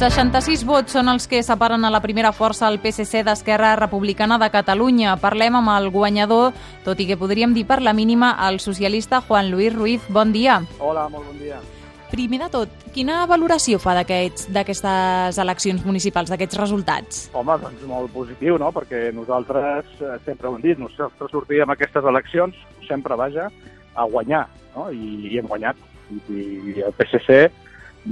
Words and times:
66 0.00 0.62
vots 0.64 0.94
són 0.96 1.10
els 1.12 1.26
que 1.28 1.42
separen 1.44 1.82
a 1.84 1.90
la 1.92 1.98
primera 2.00 2.30
força 2.32 2.70
el 2.70 2.78
PSC 2.80 3.20
d'Esquerra 3.20 3.74
Republicana 3.76 4.38
de 4.40 4.46
Catalunya. 4.48 5.18
Parlem 5.20 5.58
amb 5.58 5.68
el 5.74 5.90
guanyador, 5.92 6.54
tot 6.86 7.02
i 7.04 7.06
que 7.10 7.18
podríem 7.20 7.52
dir 7.52 7.66
per 7.68 7.82
la 7.84 7.92
mínima, 7.92 8.30
el 8.46 8.62
socialista 8.64 9.20
Juan 9.20 9.50
Luis 9.52 9.76
Ruiz. 9.76 10.08
Bon 10.08 10.32
dia. 10.32 10.62
Hola, 10.78 11.04
molt 11.12 11.28
bon 11.28 11.36
dia. 11.36 11.60
Primer 12.08 12.40
de 12.46 12.48
tot, 12.48 12.88
quina 12.96 13.26
valoració 13.28 13.76
fa 13.76 13.98
d'aquestes 14.00 15.42
eleccions 15.44 15.84
municipals, 15.84 16.32
d'aquests 16.32 16.62
resultats? 16.64 17.22
Home, 17.36 17.60
doncs 17.60 17.84
molt 17.92 18.08
positiu, 18.16 18.56
no?, 18.56 18.72
perquè 18.72 19.10
nosaltres, 19.12 19.84
eh, 20.00 20.16
sempre 20.24 20.48
ho 20.48 20.56
hem 20.56 20.64
dit, 20.64 20.80
nosaltres 20.80 21.28
sortíem 21.28 21.68
a 21.68 21.76
aquestes 21.76 22.08
eleccions, 22.08 22.56
sempre, 22.88 23.20
vaja, 23.20 23.50
a 23.92 24.08
guanyar, 24.08 24.46
no?, 24.72 24.88
i, 24.96 25.26
i 25.28 25.36
hem 25.36 25.52
guanyat. 25.52 25.88
I, 26.08 26.42
i 26.72 26.80
el 26.88 26.96
PSC, 26.96 27.50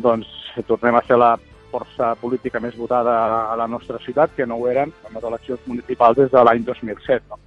doncs, 0.04 0.28
tornem 0.68 1.00
a 1.00 1.08
ser 1.08 1.16
la 1.16 1.38
força 1.78 2.14
política 2.20 2.60
més 2.60 2.76
votada 2.76 3.14
a 3.52 3.56
la 3.58 3.66
nostra 3.70 4.00
ciutat, 4.04 4.34
que 4.36 4.46
no 4.46 4.58
ho 4.58 4.68
eren 4.70 4.92
en 5.06 5.14
les 5.14 5.28
eleccions 5.30 5.66
municipals 5.66 6.18
des 6.18 6.32
de 6.32 6.42
l'any 6.44 6.64
2007, 6.66 7.24
no? 7.30 7.38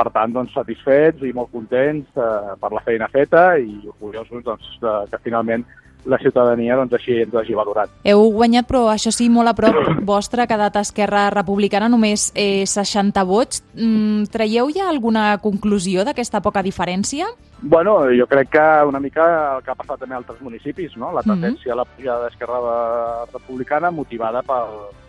Per 0.00 0.08
tant, 0.14 0.32
doncs, 0.32 0.54
satisfets 0.56 1.24
i 1.28 1.34
molt 1.36 1.50
contents 1.52 2.16
eh, 2.16 2.54
per 2.60 2.70
la 2.72 2.80
feina 2.86 3.08
feta 3.12 3.42
i 3.60 3.82
orgullosos 3.90 4.44
doncs, 4.46 4.70
de, 4.80 4.94
que 5.10 5.20
finalment 5.26 5.66
la 6.04 6.18
ciutadania 6.18 6.76
doncs, 6.76 6.94
així 6.96 7.20
ens 7.24 7.34
hagi 7.34 7.56
valorat. 7.56 7.92
Heu 8.04 8.30
guanyat, 8.32 8.66
però 8.68 8.86
això 8.92 9.12
sí, 9.14 9.28
molt 9.32 9.52
a 9.52 9.54
prop 9.56 9.76
vostre, 10.12 10.44
ha 10.44 10.50
quedat 10.50 10.76
Esquerra 10.80 11.28
Republicana, 11.34 11.90
només 11.92 12.30
eh, 12.34 12.64
60 12.66 13.24
vots. 13.28 13.62
Mm, 13.74 14.30
traieu 14.32 14.70
ja 14.74 14.88
alguna 14.88 15.32
conclusió 15.42 16.04
d'aquesta 16.04 16.40
poca 16.40 16.62
diferència? 16.62 17.28
Bueno, 17.62 18.06
jo 18.16 18.24
crec 18.26 18.48
que 18.54 18.66
una 18.88 19.00
mica 19.00 19.24
el 19.56 19.62
que 19.62 19.70
ha 19.70 19.76
passat 19.76 20.00
també 20.00 20.16
a 20.16 20.20
altres 20.22 20.40
municipis, 20.40 20.96
no? 20.96 21.12
la 21.12 21.22
tendència 21.22 21.74
mm 21.74 21.76
-hmm. 21.76 21.80
a 21.80 21.82
la 21.82 21.84
pujada 21.84 22.24
d'Esquerra 22.24 23.26
Republicana 23.32 23.90
motivada 23.90 24.42
per, 24.42 24.64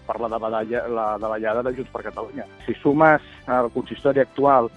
per 0.06 0.20
la, 0.20 0.28
davallada, 0.28 0.88
la 0.88 1.18
davallada 1.18 1.64
de 1.64 1.76
Junts 1.76 1.92
per 1.92 2.04
Catalunya. 2.04 2.46
Si 2.66 2.74
sumes 2.74 3.22
el 3.48 3.72
consistori 3.72 4.20
actual 4.20 4.70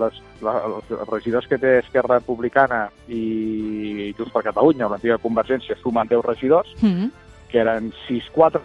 les, 0.00 0.22
la, 0.44 0.54
els 0.68 0.94
regidors 1.10 1.48
que 1.50 1.58
té 1.58 1.78
Esquerra 1.80 2.20
Republicana 2.20 2.86
i 3.08 4.12
Junts 4.16 4.32
per 4.32 4.44
Catalunya, 4.46 4.88
l'antiga 4.88 5.20
Convergència, 5.22 5.76
sumen 5.82 6.08
10 6.10 6.24
regidors, 6.24 6.70
mm 6.80 6.92
-hmm. 6.92 7.10
que 7.50 7.58
eren 7.58 7.92
6-4, 8.08 8.60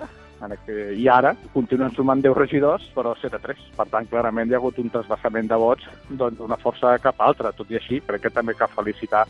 i 0.95 1.07
ara 1.11 1.33
continuen 1.53 1.91
sumant 1.95 2.21
10 2.23 2.37
regidors, 2.37 2.83
però 2.95 3.13
7 3.19 3.35
a 3.35 3.39
3. 3.39 3.57
Per 3.75 3.87
tant, 3.91 4.07
clarament 4.09 4.49
hi 4.49 4.53
ha 4.53 4.57
hagut 4.57 4.77
un 4.79 4.89
trasbassament 4.89 5.49
de 5.49 5.55
vots 5.55 5.83
doncs, 6.09 6.37
d'una 6.37 6.55
doncs, 6.55 6.63
força 6.63 6.97
cap 7.03 7.19
a 7.19 7.25
altra. 7.25 7.51
Tot 7.51 7.69
i 7.71 7.75
així, 7.75 7.99
crec 8.07 8.21
que 8.21 8.29
també 8.29 8.53
cal 8.53 8.71
felicitar 8.75 9.25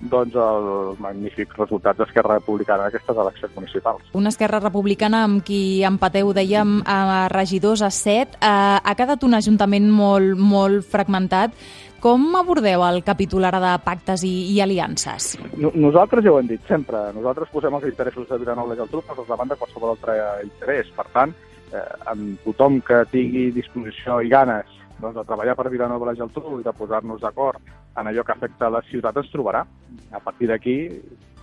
doncs, 0.00 0.34
el 0.34 0.98
magnífic 1.02 1.54
resultat 1.58 1.98
d'Esquerra 1.98 2.38
Republicana 2.40 2.84
en 2.84 2.92
aquestes 2.92 3.16
eleccions 3.16 3.54
municipals. 3.56 4.10
Una 4.14 4.32
Esquerra 4.32 4.60
Republicana 4.60 5.24
amb 5.28 5.44
qui 5.46 5.82
empateu, 5.86 6.32
dèiem, 6.36 6.80
a 6.86 7.26
regidors 7.32 7.82
a 7.82 7.90
set. 7.94 8.36
Eh, 8.40 8.50
ha 8.82 8.94
quedat 8.98 9.24
un 9.24 9.34
ajuntament 9.34 9.88
molt, 9.90 10.38
molt 10.38 10.84
fragmentat. 10.90 11.56
Com 12.04 12.34
abordeu 12.36 12.82
el 12.84 13.00
capítol 13.00 13.46
ara 13.48 13.62
de 13.62 13.72
pactes 13.80 14.26
i, 14.28 14.34
i 14.52 14.60
aliances? 14.60 15.38
Nosaltres 15.56 16.26
ja 16.26 16.34
ho 16.34 16.38
hem 16.38 16.50
dit 16.50 16.60
sempre. 16.68 17.00
Nosaltres 17.16 17.48
posem 17.48 17.78
els 17.78 17.88
interessos 17.88 18.28
de 18.28 18.38
Vilanova 18.42 18.76
i 18.76 18.80
Geltrú 18.82 19.00
per 19.06 19.16
davant 19.24 19.48
de 19.48 19.56
qualsevol 19.56 19.94
altre 19.94 20.18
interès. 20.44 20.90
Per 20.92 21.06
tant, 21.16 21.32
eh, 21.72 21.86
amb 22.12 22.44
tothom 22.44 22.82
que 22.84 23.06
tingui 23.14 23.48
disposició 23.56 24.20
i 24.20 24.28
ganes 24.28 24.83
doncs, 24.98 25.16
de 25.16 25.24
treballar 25.26 25.56
per 25.58 25.70
Vilanova 25.72 26.06
i 26.06 26.12
la 26.12 26.16
Geltrú 26.18 26.58
i 26.60 26.66
de 26.66 26.72
posar-nos 26.76 27.20
d'acord 27.22 27.60
en 27.98 28.10
allò 28.10 28.24
que 28.24 28.34
afecta 28.34 28.70
la 28.70 28.82
ciutat 28.90 29.16
ens 29.20 29.30
trobarà. 29.32 29.64
A 30.12 30.20
partir 30.20 30.48
d'aquí 30.50 30.76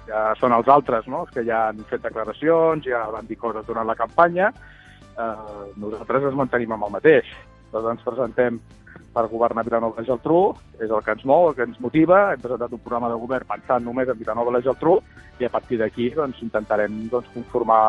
ja 0.08 0.32
són 0.40 0.56
els 0.56 0.68
altres, 0.68 1.08
no? 1.08 1.26
els 1.26 1.34
que 1.36 1.46
ja 1.48 1.68
han 1.70 1.82
fet 1.90 2.04
declaracions, 2.04 2.86
ja 2.88 3.06
van 3.14 3.28
dir 3.28 3.40
coses 3.40 3.66
durant 3.68 3.88
la 3.88 3.96
campanya, 3.96 4.52
eh, 4.52 5.66
nosaltres 5.78 6.30
ens 6.30 6.38
mantenim 6.38 6.76
amb 6.76 6.90
el 6.90 6.96
mateix. 6.98 7.34
Doncs 7.72 7.94
ens 7.94 8.06
presentem 8.08 8.60
per 9.12 9.28
governar 9.32 9.64
Vilanova 9.68 10.00
i 10.00 10.02
la 10.02 10.08
Geltrú, 10.08 10.42
és 10.80 10.90
el 10.90 11.04
que 11.04 11.16
ens 11.16 11.24
mou, 11.28 11.50
el 11.50 11.56
que 11.56 11.68
ens 11.68 11.80
motiva, 11.84 12.32
hem 12.34 12.44
presentat 12.44 12.72
un 12.72 12.84
programa 12.84 13.12
de 13.12 13.20
govern 13.20 13.48
pensant 13.48 13.84
només 13.84 14.10
en 14.10 14.20
Vilanova 14.20 14.52
i 14.52 14.58
la 14.58 14.64
Geltrú 14.66 14.98
i 15.40 15.48
a 15.48 15.52
partir 15.52 15.80
d'aquí 15.82 16.10
doncs, 16.16 16.42
intentarem 16.44 17.08
doncs, 17.12 17.32
conformar 17.34 17.82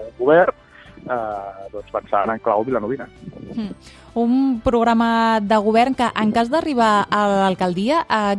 un 0.00 0.12
govern 0.18 0.63
eh, 1.04 1.68
doncs 1.72 1.92
pensant 1.92 2.30
en 2.30 2.40
clau 2.42 2.64
vilanovina. 2.64 3.06
Mm. 3.54 3.70
Un 4.14 4.60
programa 4.62 5.40
de 5.42 5.56
govern 5.58 5.94
que, 5.98 6.06
en 6.06 6.32
cas 6.32 6.50
d'arribar 6.50 7.06
a 7.10 7.24
l'alcaldia, 7.30 8.04
eh, 8.08 8.36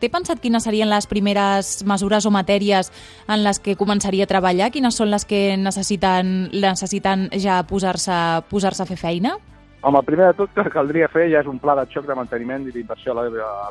té 0.00 0.08
pensat 0.10 0.40
quines 0.40 0.64
serien 0.64 0.90
les 0.90 1.06
primeres 1.06 1.84
mesures 1.86 2.26
o 2.26 2.32
matèries 2.34 2.90
en 3.28 3.44
les 3.44 3.60
que 3.60 3.76
començaria 3.76 4.24
a 4.24 4.30
treballar? 4.30 4.70
Quines 4.72 4.96
són 4.96 5.12
les 5.12 5.24
que 5.28 5.56
necessiten, 5.60 6.50
necessiten 6.52 7.28
ja 7.36 7.62
posar-se 7.68 8.16
posar 8.50 8.72
a 8.72 8.88
fer 8.88 8.96
feina? 8.96 9.36
Home, 9.82 9.98
el 9.98 10.04
primer 10.04 10.26
de 10.26 10.36
tot 10.36 10.50
que 10.52 10.68
caldria 10.68 11.08
fer 11.08 11.30
ja 11.32 11.40
és 11.40 11.46
un 11.48 11.58
pla 11.58 11.72
de 11.78 11.86
xoc 11.88 12.04
de 12.08 12.16
manteniment 12.16 12.66
i 12.68 12.72
d'inversió 12.74 13.14
a 13.16 13.22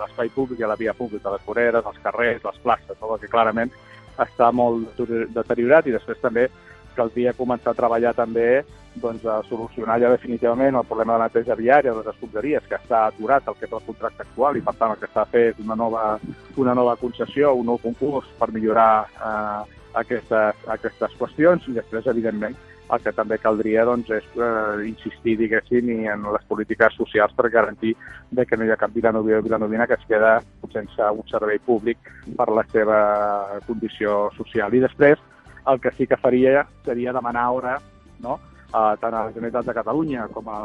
l'espai 0.01 0.31
públic 0.33 0.59
i 0.59 0.65
a 0.65 0.71
la 0.71 0.77
via 0.79 0.95
pública, 0.97 1.29
les 1.29 1.45
voreres, 1.45 1.85
els 1.85 1.99
carrers, 2.01 2.41
les 2.43 2.57
places, 2.63 2.97
no? 2.97 3.11
perquè 3.11 3.29
clarament 3.29 3.69
està 4.19 4.49
molt 4.51 4.97
deteriorat 5.35 5.87
i 5.87 5.93
després 5.93 6.17
també 6.21 6.47
caldria 6.99 7.35
començar 7.37 7.73
a 7.73 7.79
treballar 7.79 8.13
també 8.17 8.49
doncs, 8.99 9.25
a 9.25 9.39
solucionar 9.47 9.99
ja 10.01 10.11
definitivament 10.11 10.75
el 10.75 10.87
problema 10.87 11.15
de 11.15 11.19
la 11.23 11.27
neteja 11.29 11.55
viària 11.55 11.93
de 11.93 12.01
les 12.01 12.13
escombraries, 12.13 12.65
que 12.67 12.77
està 12.79 13.05
aturat 13.07 13.47
el 13.47 13.57
que 13.59 13.67
és 13.67 13.75
el 13.75 13.85
contracte 13.87 14.25
actual 14.25 14.57
i 14.57 14.63
per 14.65 14.75
tant 14.79 14.95
el 14.95 15.01
que 15.01 15.11
s'ha 15.13 15.25
fet 15.31 15.59
una 15.63 15.77
nova, 15.79 16.05
una 16.57 16.75
nova 16.75 16.95
concessió, 16.99 17.53
un 17.55 17.69
nou 17.71 17.79
concurs 17.83 18.27
per 18.39 18.51
millorar 18.55 18.93
eh, 19.09 19.77
aquestes, 20.01 20.65
aquestes 20.67 21.15
qüestions 21.19 21.69
i 21.69 21.77
després, 21.77 22.09
evidentment, 22.11 22.57
el 22.89 23.01
que 23.05 23.13
també 23.13 23.37
caldria 23.37 23.85
doncs, 23.85 24.09
és 24.09 24.27
eh, 24.41 24.87
insistir, 24.89 25.35
diguéssim, 25.39 25.91
en 26.09 26.25
les 26.33 26.45
polítiques 26.49 26.95
socials 26.97 27.35
per 27.37 27.51
garantir 27.53 27.95
de 28.31 28.45
que 28.45 28.57
no 28.57 28.65
hi 28.65 28.73
ha 28.73 28.79
cap 28.81 28.93
vilanovi 28.95 29.37
o 29.37 29.43
vilanovina 29.45 29.87
que 29.87 29.97
es 29.99 30.07
queda 30.09 30.39
sense 30.73 31.11
un 31.13 31.25
servei 31.29 31.61
públic 31.65 32.09
per 32.37 32.49
la 32.53 32.65
seva 32.73 32.99
condició 33.67 34.29
social. 34.37 34.73
I 34.73 34.83
després, 34.85 35.21
el 35.67 35.79
que 35.81 35.91
sí 35.97 36.07
que 36.07 36.17
faria 36.17 36.65
seria 36.85 37.13
demanar 37.13 37.49
hora 37.49 37.79
no? 38.19 38.39
a, 38.71 38.95
tant 38.97 39.13
a 39.13 39.25
la 39.25 39.33
Generalitat 39.33 39.65
de 39.65 39.73
Catalunya 39.73 40.27
com 40.33 40.47
a 40.49 40.59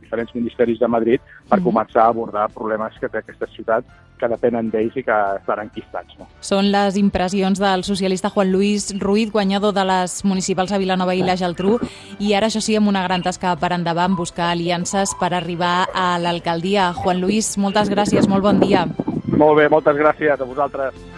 diferents 0.00 0.34
ministeris 0.34 0.78
de 0.78 0.88
Madrid 0.88 1.20
per 1.20 1.58
mm 1.58 1.62
-hmm. 1.62 1.68
començar 1.68 2.02
a 2.04 2.08
abordar 2.08 2.48
problemes 2.50 2.98
que 2.98 3.08
té 3.08 3.18
aquesta 3.18 3.46
ciutat 3.46 3.84
que 4.18 4.28
depenen 4.28 4.70
d'ells 4.70 4.96
i 4.96 5.02
que 5.04 5.16
estan 5.40 5.60
enquistats. 5.60 6.16
No? 6.18 6.26
Són 6.40 6.70
les 6.72 6.96
impressions 6.96 7.58
del 7.60 7.84
socialista 7.84 8.30
Juan 8.30 8.52
Luis 8.52 8.94
Ruiz, 8.98 9.30
guanyador 9.30 9.74
de 9.74 9.84
les 9.84 10.24
municipals 10.24 10.72
a 10.72 10.78
Vilanova 10.78 11.14
i 11.14 11.22
la 11.22 11.36
Geltrú, 11.36 11.78
i 12.18 12.32
ara, 12.32 12.46
això 12.46 12.60
sí, 12.60 12.76
amb 12.76 12.88
una 12.88 13.02
gran 13.02 13.22
tasca 13.22 13.56
per 13.56 13.72
endavant, 13.72 14.16
buscar 14.16 14.50
aliances 14.50 15.14
per 15.20 15.34
arribar 15.34 15.86
a 15.94 16.18
l'alcaldia. 16.18 16.92
Juan 16.94 17.20
Luis, 17.20 17.58
moltes 17.58 17.90
gràcies, 17.90 18.28
molt 18.28 18.42
bon 18.42 18.60
dia. 18.60 18.86
Molt 19.26 19.58
bé, 19.58 19.68
moltes 19.68 19.96
gràcies 19.96 20.40
a 20.40 20.44
vosaltres. 20.44 21.15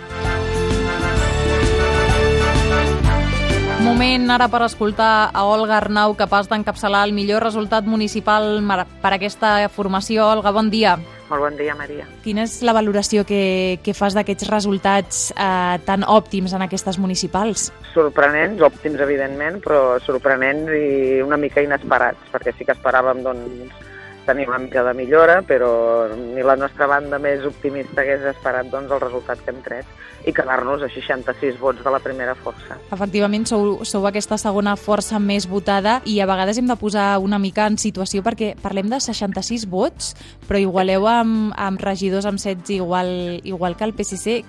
Moment 3.78 4.27
ara 4.34 4.49
per 4.50 4.65
escoltar 4.66 5.31
a 5.31 5.44
Olga 5.47 5.77
Arnau, 5.77 6.16
capaç 6.19 6.49
d'encapçalar 6.50 7.05
el 7.06 7.12
millor 7.15 7.44
resultat 7.44 7.87
municipal 7.87 8.59
per 9.03 9.12
aquesta 9.15 9.69
formació. 9.71 10.27
Olga, 10.27 10.50
bon 10.53 10.66
dia. 10.71 10.97
Molt 11.28 11.44
bon 11.44 11.56
dia, 11.56 11.75
Maria. 11.78 12.06
Quina 12.25 12.43
és 12.49 12.56
la 12.66 12.75
valoració 12.75 13.22
que, 13.28 13.78
que 13.84 13.94
fas 13.94 14.16
d'aquests 14.16 14.49
resultats 14.50 15.21
eh, 15.31 15.77
tan 15.87 16.06
òptims 16.09 16.56
en 16.56 16.65
aquestes 16.65 16.99
municipals? 16.99 17.69
Sorprenents, 17.93 18.65
òptims, 18.66 18.99
evidentment, 19.05 19.61
però 19.65 19.99
sorprenents 20.03 20.72
i 20.75 21.21
una 21.22 21.39
mica 21.39 21.62
inesperats, 21.62 22.33
perquè 22.33 22.56
sí 22.56 22.66
que 22.66 22.75
esperàvem 22.75 23.22
doncs, 23.27 23.84
tenir 24.28 24.49
una 24.50 24.61
mica 24.61 24.84
de 24.84 24.93
millora, 24.94 25.41
però 25.47 25.71
ni 26.12 26.44
la 26.44 26.59
nostra 26.61 26.87
banda 26.91 27.19
més 27.22 27.47
optimista 27.49 28.05
hagués 28.05 28.27
esperat 28.34 28.69
doncs, 28.72 28.93
el 28.93 29.03
resultat 29.03 29.41
que 29.44 29.55
hem 29.55 29.65
tret 29.65 30.28
i 30.28 30.34
quedar-nos 30.34 30.83
a 30.83 30.89
66 30.93 31.59
vots 31.61 31.84
de 31.84 31.93
la 31.93 32.00
primera 32.03 32.34
força. 32.37 32.77
Efectivament, 32.93 33.47
sou, 33.49 33.84
sou 33.89 34.06
aquesta 34.09 34.39
segona 34.41 34.75
força 34.77 35.21
més 35.22 35.47
votada 35.48 35.98
i 36.04 36.19
a 36.21 36.28
vegades 36.28 36.59
hem 36.59 36.69
de 36.69 36.77
posar 36.80 37.10
una 37.25 37.39
mica 37.41 37.69
en 37.71 37.78
situació 37.80 38.25
perquè 38.27 38.54
parlem 38.60 38.91
de 38.91 39.01
66 39.01 39.69
vots, 39.71 40.15
però 40.48 40.60
igualeu 40.60 41.09
amb, 41.09 41.53
amb 41.57 41.80
regidors 41.80 42.28
amb 42.28 42.42
16 42.42 42.77
igual, 42.80 43.10
igual 43.45 43.78
que 43.78 43.86
el 43.89 43.95
PSC. 43.97 44.42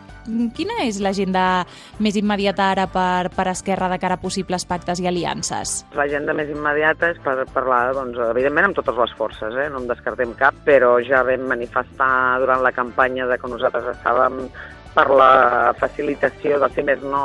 Quina 0.53 0.83
és 0.83 0.99
l'agenda 1.01 1.63
més 2.03 2.17
immediata 2.19 2.67
ara 2.73 2.85
per, 2.91 3.31
per 3.33 3.47
Esquerra 3.49 3.87
de 3.89 3.97
cara 4.01 4.19
a 4.19 4.21
possibles 4.21 4.65
pactes 4.69 4.99
i 5.01 5.07
aliances? 5.09 5.79
L'agenda 5.97 6.35
més 6.37 6.51
immediata 6.53 7.09
és 7.13 7.21
per 7.23 7.37
parlar, 7.53 7.95
doncs, 7.97 8.19
evidentment, 8.29 8.69
amb 8.69 8.77
totes 8.77 8.99
les 8.99 9.15
forces, 9.17 9.55
eh? 9.55 9.68
No 9.71 9.83
en 9.83 9.87
descartem 9.89 10.33
cap, 10.39 10.57
però 10.65 10.97
ja 11.05 11.23
vam 11.27 11.47
manifestar 11.51 12.39
durant 12.43 12.65
la 12.65 12.73
campanya 12.75 13.29
de 13.29 13.37
que 13.39 13.51
nosaltres 13.51 13.93
estàvem 13.95 14.43
per 14.95 15.07
la 15.13 15.31
facilitació 15.79 16.59
de, 16.59 16.69
si 16.75 16.83
més 16.85 17.01
no, 17.05 17.23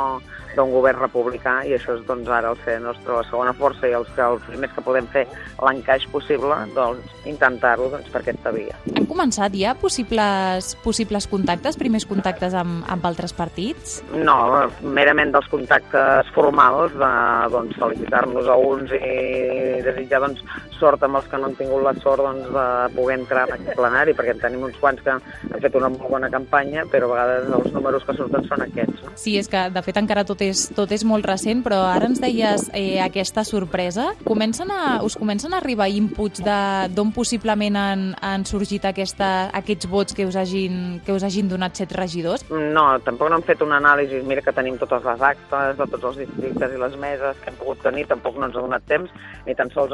d'un 0.55 0.71
govern 0.71 1.01
republicà 1.03 1.59
i 1.67 1.75
això 1.75 1.95
és 1.97 2.03
doncs, 2.07 2.29
ara 2.31 2.53
el 2.53 2.59
ser 2.63 2.77
nostra 2.83 3.19
segona 3.29 3.53
força 3.57 3.89
i 3.89 3.95
els, 3.97 4.09
que, 4.15 4.23
els 4.23 4.43
primers 4.47 4.73
que 4.75 4.83
podem 4.85 5.07
fer 5.13 5.25
l'encaix 5.63 6.07
possible, 6.13 6.57
doncs 6.75 7.27
intentar-ho 7.29 7.89
doncs, 7.91 8.09
per 8.13 8.21
aquesta 8.23 8.53
via. 8.55 8.77
Han 8.95 9.07
començat 9.09 9.55
ja 9.59 9.75
possibles, 9.79 10.73
possibles 10.83 11.27
contactes, 11.31 11.77
primers 11.79 12.07
contactes 12.09 12.55
amb, 12.57 12.85
amb 12.91 13.07
altres 13.11 13.35
partits? 13.35 13.99
No, 14.15 14.37
merament 14.81 15.33
dels 15.35 15.49
contactes 15.51 16.31
formals, 16.35 16.95
de 16.95 17.11
doncs, 17.53 17.75
felicitar-nos 17.81 18.49
a 18.51 18.57
uns 18.71 18.95
i 18.95 19.81
desitjar 19.85 20.23
doncs, 20.23 20.43
sort 20.79 21.03
amb 21.05 21.19
els 21.19 21.27
que 21.31 21.39
no 21.39 21.49
han 21.49 21.55
tingut 21.57 21.83
la 21.85 21.93
sort 22.01 22.23
doncs, 22.23 22.47
de 22.53 22.65
poder 22.95 23.17
entrar 23.19 23.45
en 23.47 23.55
aquest 23.57 23.77
plenari, 23.79 24.15
perquè 24.17 24.35
en 24.35 24.41
tenim 24.43 24.65
uns 24.67 24.77
quants 24.81 25.01
que 25.05 25.13
han 25.15 25.23
fet 25.61 25.75
una 25.77 25.89
molt 25.93 26.09
bona 26.11 26.29
campanya, 26.33 26.85
però 26.91 27.09
a 27.09 27.13
vegades 27.15 27.51
els 27.59 27.73
números 27.75 28.05
que 28.07 28.15
surten 28.17 28.47
són 28.49 28.65
aquests. 28.65 29.03
No? 29.03 29.13
Sí, 29.19 29.35
és 29.39 29.49
que 29.51 29.65
de 29.73 29.83
fet 29.85 29.99
encara 30.01 30.25
tot 30.27 30.41
és, 30.45 30.65
tot 30.75 30.91
és 30.95 31.05
molt 31.07 31.27
recent, 31.27 31.63
però 31.65 31.81
ara 31.89 32.09
ens 32.09 32.21
deies 32.23 32.67
eh, 32.73 32.99
aquesta 33.03 33.45
sorpresa. 33.47 34.11
Comencen 34.25 34.71
a, 34.73 34.99
us 35.05 35.17
comencen 35.19 35.53
a 35.53 35.61
arribar 35.61 35.89
inputs 35.91 36.43
d'on 36.45 37.13
possiblement 37.15 37.79
han, 37.79 38.05
han 38.21 38.45
sorgit 38.47 38.85
aquesta, 38.87 39.49
aquests 39.55 39.89
vots 39.91 40.15
que 40.15 40.27
us, 40.27 40.37
hagin, 40.39 40.99
que 41.05 41.15
us 41.15 41.25
hagin 41.25 41.49
donat 41.51 41.77
set 41.79 41.95
regidors? 41.95 42.45
No, 42.51 42.87
tampoc 43.05 43.31
no 43.31 43.39
hem 43.39 43.47
fet 43.47 43.63
una 43.65 43.79
anàlisi. 43.81 44.21
Mira 44.27 44.43
que 44.45 44.53
tenim 44.55 44.79
totes 44.81 45.05
les 45.07 45.25
actes 45.31 45.79
de 45.79 45.89
tots 45.95 46.11
els 46.11 46.21
districtes 46.25 46.75
i 46.75 46.81
les 46.81 46.99
meses 46.99 47.41
que 47.41 47.51
hem 47.51 47.59
pogut 47.59 47.81
tenir, 47.85 48.07
tampoc 48.09 48.39
no 48.39 48.49
ens 48.49 48.57
ha 48.57 48.65
donat 48.65 48.85
temps 48.89 49.11
ni 49.45 49.55
tan 49.57 49.71
sols 49.73 49.93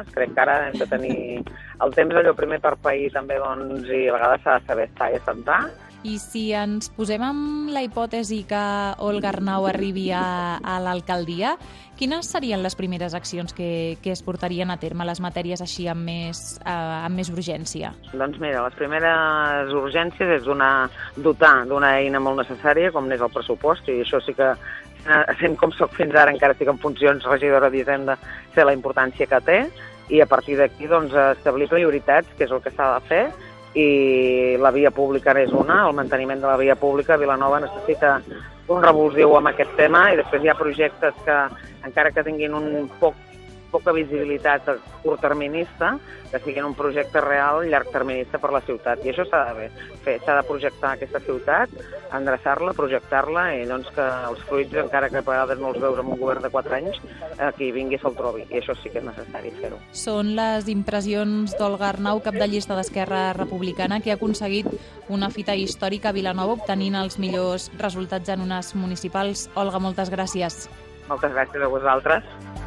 endreçar-les. 0.00 0.14
Crec 0.14 0.34
que 0.34 0.40
ara 0.40 0.68
hem 0.68 0.78
de 0.78 0.86
tenir 0.86 1.44
el 1.80 1.94
temps 1.94 2.14
allò 2.14 2.34
primer 2.34 2.60
per 2.60 2.76
país 2.76 3.12
també, 3.12 3.38
doncs, 3.38 3.88
i 3.88 4.08
a 4.08 4.16
vegades 4.16 4.42
s'ha 4.42 4.58
de 4.58 4.66
saber 4.66 4.88
estar 4.88 5.10
i 5.10 5.16
assentar 5.16 5.70
i 6.02 6.16
si 6.18 6.50
ens 6.56 6.88
posem 6.96 7.22
amb 7.24 7.70
la 7.74 7.82
hipòtesi 7.84 8.42
que 8.48 8.60
Olga 9.04 9.30
Arnau 9.34 9.66
arribi 9.68 10.08
a, 10.16 10.56
a 10.62 10.78
l'alcaldia, 10.80 11.56
quines 12.00 12.30
serien 12.32 12.62
les 12.64 12.76
primeres 12.78 13.12
accions 13.14 13.52
que, 13.52 13.98
que 14.00 14.14
es 14.14 14.22
portarien 14.24 14.72
a 14.72 14.78
terme, 14.80 15.04
les 15.04 15.20
matèries 15.20 15.60
així 15.60 15.88
amb 15.92 16.06
més, 16.08 16.56
eh, 16.64 16.72
amb 16.72 17.20
més 17.20 17.28
urgència? 17.32 17.92
Doncs 18.14 18.40
mira, 18.40 18.64
les 18.64 18.78
primeres 18.78 19.74
urgències 19.76 20.36
és 20.38 20.46
donar, 20.48 20.88
dotar 21.16 21.66
d'una 21.68 21.98
eina 22.00 22.22
molt 22.22 22.40
necessària, 22.40 22.94
com 22.94 23.08
n'és 23.08 23.20
el 23.20 23.32
pressupost, 23.34 23.92
i 23.92 24.00
això 24.00 24.22
sí 24.24 24.36
que 24.38 24.54
sent 25.40 25.56
com 25.60 25.72
sóc 25.72 25.94
fins 25.96 26.16
ara, 26.16 26.32
encara 26.32 26.56
estic 26.56 26.68
en 26.68 26.80
funcions 26.80 27.24
regidora 27.28 27.70
d'Hisenda, 27.72 28.16
sé 28.54 28.64
la 28.64 28.76
importància 28.76 29.28
que 29.28 29.40
té, 29.44 29.60
i 30.10 30.20
a 30.20 30.26
partir 30.26 30.56
d'aquí 30.58 30.88
doncs, 30.90 31.14
establir 31.38 31.68
prioritats, 31.70 32.28
que 32.36 32.44
és 32.44 32.52
el 32.52 32.60
que 32.64 32.72
s'ha 32.74 32.88
de 32.96 33.06
fer, 33.08 33.24
i 33.78 34.56
la 34.58 34.72
via 34.74 34.90
pública 34.90 35.34
és 35.38 35.52
una, 35.54 35.84
el 35.86 35.94
manteniment 35.94 36.40
de 36.42 36.48
la 36.48 36.58
via 36.58 36.76
pública. 36.76 37.18
Vilanova 37.20 37.60
necessita 37.62 38.18
un 38.70 38.82
revulsiu 38.82 39.36
amb 39.38 39.52
aquest 39.52 39.74
tema 39.78 40.08
i 40.12 40.18
després 40.18 40.42
hi 40.42 40.50
ha 40.50 40.58
projectes 40.58 41.14
que, 41.26 41.36
encara 41.86 42.10
que 42.14 42.24
tinguin 42.26 42.54
un 42.54 42.88
poc 43.00 43.14
poca 43.70 43.94
visibilitat 43.96 44.68
curtterminista, 45.02 45.94
que 46.30 46.38
siguin 46.44 46.66
un 46.68 46.76
projecte 46.78 47.20
real 47.20 47.64
llargterminista 47.66 48.38
per 48.38 48.52
la 48.54 48.60
ciutat. 48.62 49.02
I 49.04 49.12
això 49.12 49.26
s'ha 49.26 49.42
de 49.54 49.68
fer, 50.04 50.18
s'ha 50.24 50.36
de 50.38 50.44
projectar 50.46 50.92
aquesta 50.94 51.20
ciutat, 51.24 51.72
endreçar-la, 52.14 52.74
projectar-la 52.76 53.46
i 53.58 53.64
doncs 53.66 53.90
que 53.94 54.06
els 54.28 54.44
fruits, 54.48 54.76
encara 54.84 55.10
que 55.10 55.22
a 55.22 55.26
vegades 55.26 55.58
no 55.58 55.72
els 55.72 55.80
veus 55.82 55.98
en 55.98 56.12
un 56.12 56.20
govern 56.20 56.44
de 56.44 56.52
4 56.52 56.78
anys, 56.78 57.00
aquí 57.50 57.70
vingui 57.74 57.98
se'l 57.98 58.16
trobi. 58.18 58.46
I 58.50 58.60
això 58.60 58.76
sí 58.78 58.92
que 58.92 59.02
és 59.02 59.06
necessari 59.06 59.54
fer-ho. 59.58 59.80
Són 59.96 60.34
les 60.38 60.70
impressions 60.70 61.56
d'Olga 61.58 61.90
Arnau, 61.90 62.22
cap 62.22 62.38
de 62.38 62.48
llista 62.50 62.78
d'Esquerra 62.78 63.32
Republicana, 63.38 64.00
que 64.00 64.14
ha 64.14 64.18
aconseguit 64.20 64.70
una 65.08 65.30
fita 65.30 65.56
històrica 65.58 66.10
a 66.10 66.16
Vilanova 66.16 66.58
obtenint 66.60 66.98
els 67.00 67.18
millors 67.18 67.70
resultats 67.78 68.30
en 68.30 68.46
unes 68.46 68.74
municipals. 68.78 69.48
Olga, 69.58 69.82
moltes 69.82 70.10
gràcies. 70.12 70.68
Moltes 71.10 71.32
gràcies 71.34 71.62
a 71.62 71.70
vosaltres. 71.70 72.59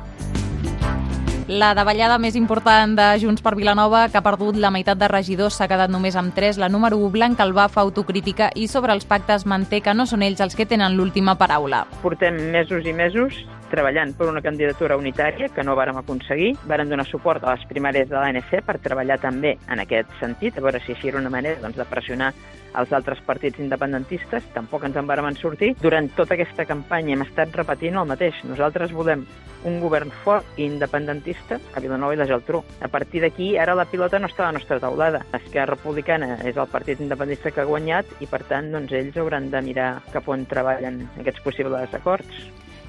La 1.47 1.73
davallada 1.75 2.15
més 2.23 2.37
important 2.39 2.93
de 2.95 3.05
Junts 3.19 3.43
per 3.43 3.51
Vilanova, 3.59 4.05
que 4.07 4.15
ha 4.15 4.23
perdut 4.23 4.55
la 4.55 4.69
meitat 4.71 4.95
de 4.95 5.09
regidors, 5.11 5.57
s'ha 5.59 5.67
quedat 5.67 5.91
només 5.91 6.15
amb 6.15 6.31
3. 6.31 6.55
La 6.61 6.69
número 6.71 6.95
1, 6.95 7.09
Blanca 7.11 7.43
Albà, 7.43 7.65
fa 7.67 7.83
autocrítica 7.83 8.47
i 8.55 8.69
sobre 8.71 8.95
els 8.95 9.03
pactes 9.03 9.43
manté 9.45 9.81
que 9.83 9.93
no 9.93 10.05
són 10.07 10.23
ells 10.23 10.39
els 10.39 10.55
que 10.55 10.65
tenen 10.65 10.95
l'última 10.95 11.35
paraula. 11.35 11.83
Portem 12.01 12.39
mesos 12.53 12.87
i 12.87 12.93
mesos 12.95 13.43
treballant 13.73 14.13
per 14.17 14.29
una 14.29 14.43
candidatura 14.45 14.97
unitària 14.99 15.49
que 15.53 15.65
no 15.65 15.77
vàrem 15.79 15.97
aconseguir. 15.97 16.53
Vàrem 16.69 16.91
donar 16.91 17.07
suport 17.09 17.43
a 17.43 17.55
les 17.55 17.65
primàries 17.69 18.09
de 18.09 18.19
l'ANC 18.19 18.59
per 18.65 18.77
treballar 18.83 19.17
també 19.21 19.55
en 19.67 19.81
aquest 19.81 20.11
sentit, 20.21 20.57
a 20.57 20.65
veure 20.65 20.81
si 20.83 20.93
així 20.93 21.09
era 21.09 21.21
una 21.21 21.33
manera 21.33 21.61
doncs, 21.63 21.79
de 21.79 21.87
pressionar 21.89 22.33
els 22.77 22.93
altres 22.93 23.21
partits 23.25 23.61
independentistes, 23.61 24.45
tampoc 24.53 24.85
ens 24.87 24.97
en 24.97 25.09
vàrem 25.09 25.29
sortir. 25.37 25.73
Durant 25.81 26.09
tota 26.17 26.33
aquesta 26.37 26.65
campanya 26.69 27.13
hem 27.15 27.25
estat 27.25 27.53
repetint 27.57 27.97
el 27.99 28.09
mateix. 28.09 28.39
Nosaltres 28.49 28.93
volem 28.93 29.25
un 29.63 29.77
govern 29.79 30.11
fort 30.23 30.57
i 30.59 30.65
independentista 30.65 31.59
a 31.73 31.83
Vilanova 31.83 32.15
i 32.15 32.19
la 32.19 32.27
Geltrú. 32.27 32.63
A 32.83 32.89
partir 32.91 33.21
d'aquí, 33.23 33.53
ara 33.57 33.77
la 33.77 33.85
pilota 33.89 34.19
no 34.19 34.27
està 34.27 34.43
a 34.43 34.51
la 34.51 34.57
nostra 34.57 34.79
taulada. 34.83 35.23
Esquerra 35.31 35.77
Republicana 35.77 36.39
és 36.43 36.57
el 36.57 36.67
partit 36.71 36.99
independentista 36.99 37.53
que 37.53 37.63
ha 37.63 37.69
guanyat 37.69 38.17
i, 38.19 38.27
per 38.27 38.43
tant, 38.49 38.73
doncs, 38.73 38.91
ells 38.91 39.17
hauran 39.21 39.49
de 39.53 39.63
mirar 39.63 39.93
cap 40.11 40.27
on 40.27 40.45
treballen 40.49 41.05
aquests 41.21 41.45
possibles 41.45 41.95
acords. 41.95 42.43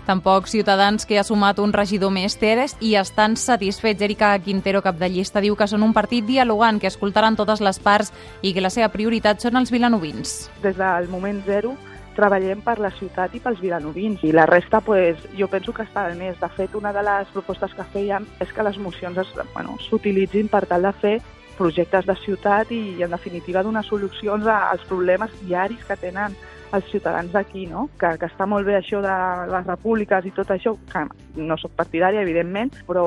Tampoc 0.04 0.46
Ciutadans, 0.46 1.06
que 1.06 1.18
ha 1.18 1.24
sumat 1.24 1.58
un 1.58 1.72
regidor 1.72 2.12
més 2.12 2.36
teres 2.36 2.76
i 2.84 2.94
estan 3.00 3.38
satisfets. 3.40 4.04
Erika 4.04 4.34
Quintero, 4.44 4.82
cap 4.84 4.98
de 5.00 5.08
llista, 5.08 5.40
diu 5.40 5.56
que 5.56 5.68
són 5.70 5.82
un 5.82 5.94
partit 5.96 6.26
dialogant, 6.28 6.78
que 6.80 6.90
escoltaran 6.90 7.36
totes 7.36 7.62
les 7.64 7.80
parts 7.80 8.12
i 8.42 8.52
que 8.52 8.64
la 8.64 8.70
seva 8.70 8.90
prioritat 8.92 9.40
són 9.40 9.56
els 9.56 9.72
vilanovins. 9.72 10.36
Des 10.62 10.76
del 10.76 11.08
moment 11.08 11.40
zero 11.48 11.72
treballem 12.14 12.60
per 12.62 12.76
la 12.78 12.92
ciutat 12.94 13.34
i 13.34 13.40
pels 13.42 13.60
vilanovins 13.60 14.22
i 14.22 14.32
la 14.32 14.44
resta 14.46 14.80
pues, 14.84 15.18
jo 15.38 15.48
penso 15.50 15.72
que 15.74 15.82
està 15.82 16.06
de 16.08 16.18
més. 16.20 16.36
De 16.40 16.50
fet, 16.56 16.76
una 16.76 16.92
de 16.92 17.02
les 17.02 17.30
propostes 17.32 17.72
que 17.74 17.86
fèiem 17.94 18.28
és 18.44 18.52
que 18.52 18.66
les 18.66 18.78
mocions 18.78 19.18
s'utilitzin 19.88 20.46
bueno, 20.46 20.52
per 20.52 20.66
tal 20.70 20.86
de 20.86 20.92
fer 21.00 21.16
projectes 21.58 22.06
de 22.06 22.16
ciutat 22.18 22.70
i, 22.74 23.02
en 23.02 23.14
definitiva, 23.14 23.62
donar 23.62 23.84
solucions 23.86 24.46
als 24.50 24.82
problemes 24.88 25.32
diaris 25.42 25.84
que 25.86 25.96
tenen 25.96 26.34
els 26.74 26.90
ciutadans 26.90 27.32
d'aquí, 27.32 27.66
no? 27.70 27.88
Que, 28.00 28.14
que 28.20 28.28
està 28.30 28.46
molt 28.50 28.66
bé 28.66 28.78
això 28.78 29.00
de 29.04 29.14
les 29.50 29.66
repúbliques 29.66 30.26
i 30.26 30.34
tot 30.36 30.50
això, 30.54 30.74
que 30.90 31.04
no 31.40 31.58
sóc 31.60 31.74
partidària, 31.78 32.24
evidentment, 32.24 32.72
però 32.88 33.06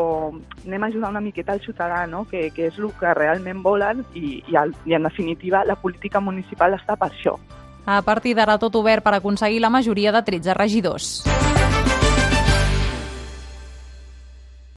anem 0.65 0.83
a 0.83 0.91
ajudar 0.91 1.11
una 1.13 1.23
miqueta 1.23 1.55
al 1.55 1.63
ciutadà, 1.63 2.05
no? 2.07 2.25
que, 2.29 2.49
que 2.55 2.67
és 2.71 2.79
el 2.79 2.91
que 2.99 3.13
realment 3.17 3.63
volen 3.63 4.03
i, 4.13 4.41
i, 4.41 4.57
i 4.85 4.97
en 4.97 5.07
definitiva 5.07 5.65
la 5.67 5.77
política 5.79 6.21
municipal 6.23 6.75
està 6.77 6.97
per 6.99 7.11
això. 7.11 7.37
A 7.87 8.01
partir 8.03 8.35
d'ara 8.35 8.57
tot 8.59 8.75
obert 8.75 9.05
per 9.05 9.15
aconseguir 9.15 9.61
la 9.63 9.71
majoria 9.71 10.11
de 10.11 10.23
13 10.27 10.57
regidors. 10.59 11.13